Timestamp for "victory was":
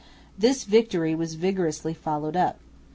0.63-1.35